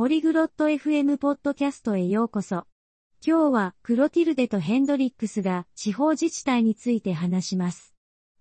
[0.00, 2.64] ポリグロット FM ポッドキャストへようこそ。
[3.22, 7.94] 今日はクロティルデとヘンドリックスが地方自治体について話します。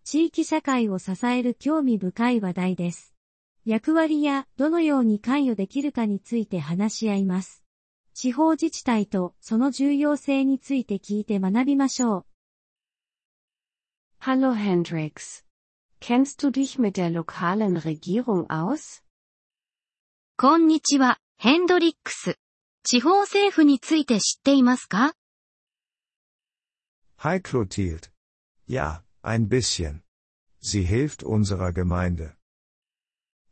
[0.06, 3.14] 地域社会を支える興味深い話題です。
[3.66, 7.62] 役割やどのように関与できるかについて話し合います。
[8.14, 12.26] 地方自治体とその重要性について聞いて学びましょう。
[14.22, 15.44] Hallo Hendrix.
[16.00, 19.04] Kennst du dich mit der lokalen Regierung aus?
[20.38, 22.38] こんにちは、ヘンドリックス。
[22.84, 25.14] 地方政府について知っていますか
[27.20, 28.12] Hi Clotilde.
[28.68, 30.02] Ja, ein bisschen.
[30.62, 32.34] Sie hilft unserer Gemeinde.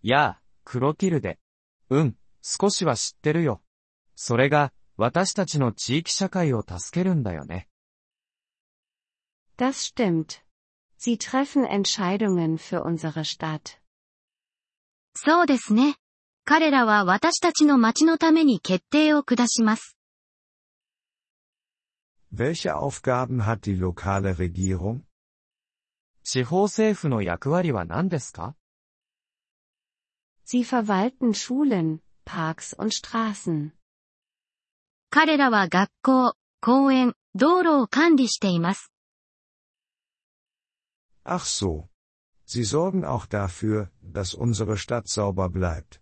[0.01, 1.39] やあ、クロティルデ。
[1.89, 3.61] うん、少しは知ってるよ。
[4.17, 7.69] それが、私たちの地域社会を助けるんだよね。
[9.55, 10.41] Das stimmt.
[10.99, 13.79] Sie treffen Entscheidungen für unsere Stadt.
[15.15, 15.95] そうですね。
[16.46, 19.96] 彼らは私たちの町のために決定を下します。
[22.32, 25.02] Welche Aufgaben hat die lokale Regierung?
[26.24, 28.54] 地方政府の役割は何ですか
[30.44, 33.72] Sie verwalten Schulen, Parks und Straßen.
[35.10, 38.92] 彼らは学校、公園、道路を管理しています。
[41.24, 41.88] Ach so.
[42.46, 46.00] Sie sorgen auch dafür, dass unsere Stadt sauber bleibt.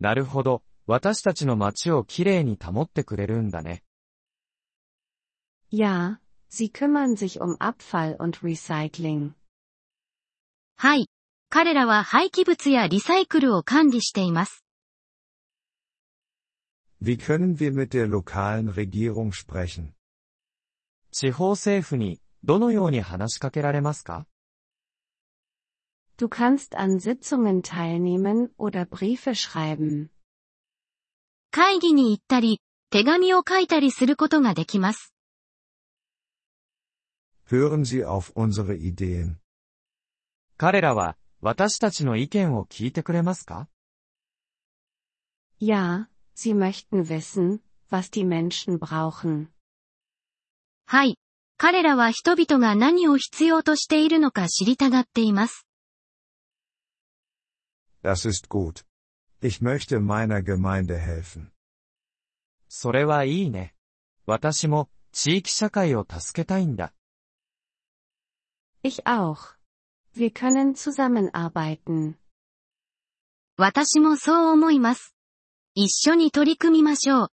[0.00, 0.62] なるほど。
[0.86, 3.82] 私たちの街をきれいに保ってくれるんだね。
[5.70, 6.18] Ja,
[6.48, 9.32] sie kümmern sich um Abfall und Recycling.
[10.76, 11.08] はい。
[11.50, 14.64] 彼らは廃棄物やリサイクルを管理しています。
[17.02, 19.92] Wie können wir mit der lokalen Regierung sprechen?
[21.10, 24.26] 地方政府にどのように話しかけられますか
[26.17, 30.09] Du kannst an Sitzungen teilnehmen oder Briefe schreiben.
[31.51, 35.13] 会議に行ったり、手紙を書いたりすることができます。
[37.45, 39.35] Hören Sie auf unsere Ideen.
[40.57, 43.67] 彼らは、私たちの意見を聞いてくれますか
[45.59, 47.59] Ja, sie möchten wissen,
[47.89, 49.47] was die Menschen brauchen.
[50.85, 51.17] はい。
[51.57, 55.66] 彼らは人々が何を必要としているのか知りたがっています。
[58.07, 58.85] Das ist gut.
[59.41, 61.51] Ich möchte meiner Gemeinde helfen.
[62.67, 63.75] それはいいね。
[64.25, 66.93] 私も地域社会を助けたいんだ。
[68.83, 69.57] Ich auch.
[70.15, 72.15] Wir können zusammenarbeiten.
[73.57, 75.15] 私もそう思います。
[75.75, 77.31] 一緒に取り組みましょう。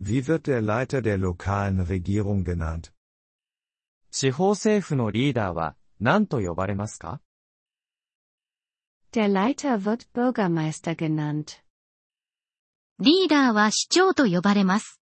[0.00, 2.92] Wie wird der Leiter der lokalen Regierung genannt?
[4.10, 7.20] 地方政府のリーダーは何と呼ばれますか
[9.14, 11.62] Der Leiter wird Bürgermeister genannt.
[13.00, 15.00] リーダーは市長と呼ばれます。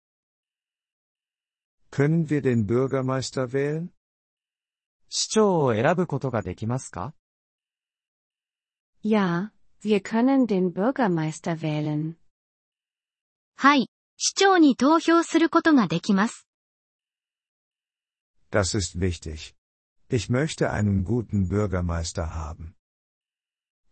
[1.91, 3.89] Können wir den Bürgermeister wählen?
[5.09, 7.13] 市長を選ぶことができますか
[9.03, 12.15] Ja, wir können den Bürgermeister wählen.
[13.55, 16.47] はい、市長に投票することができます。
[18.51, 19.55] Das ist wichtig.
[20.09, 22.75] Ich möchte einen guten Bürgermeister haben.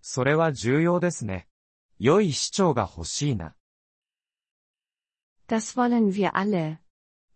[0.03, 1.47] それは重要ですね。
[1.99, 3.55] 良い市長が欲しいな。
[5.47, 6.79] Das wollen wir alle.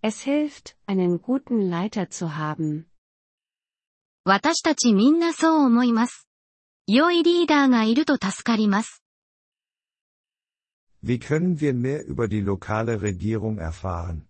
[0.02, 2.86] Es hilft, einen guten Leiter zu haben.
[4.24, 6.28] 私たちみんなそう思います。
[6.88, 9.02] 良いリーダーがいると助かります。
[11.04, 14.22] Wie können wir mehr über die lokale Regierung erfahren?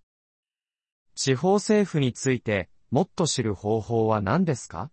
[1.15, 4.91] 地方政府についてもっと知る方法は何ですか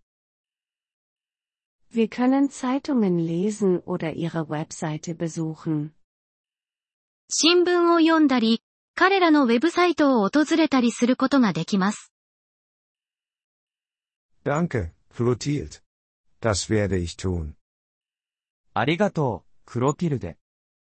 [1.93, 5.93] Wir können Zeitungen lesen oder ihre Webseite besuchen.
[7.31, 8.63] 新聞を読んだり、
[8.95, 12.13] 彼らのウェブサイトを訪れたりすることができます。
[14.45, 15.83] Danke, Clotilde.
[16.41, 17.55] Das werde ich tun.
[18.75, 20.39] ありがとう、クロティルデ。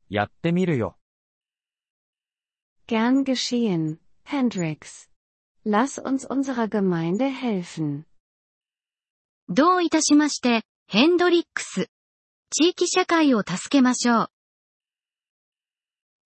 [0.08, 0.96] やってみるよ。
[2.86, 5.10] Gern geschehen, Hendrix.
[5.66, 8.04] Lass uns unserer Gemeinde helfen.
[9.48, 10.62] どういたしまして、
[10.92, 11.88] ヘンドリックス。
[12.50, 14.28] 地域社会を助けましょう。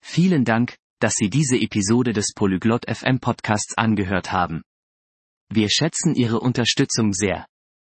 [0.05, 4.63] Vielen Dank, dass Sie diese Episode des Polyglot FM Podcasts angehört haben.
[5.49, 7.47] Wir schätzen Ihre Unterstützung sehr.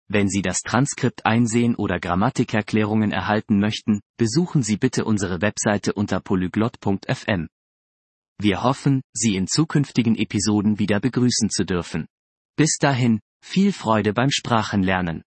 [0.08, 6.20] Wenn Sie das Transkript einsehen oder Grammatikerklärungen erhalten möchten, besuchen Sie bitte unsere Webseite unter
[6.20, 7.48] polyglot.fm.
[8.38, 12.06] Wir hoffen, Sie in zukünftigen Episoden wieder begrüßen zu dürfen.
[12.56, 15.22] Bis dahin, viel Freude beim Sprachenlernen.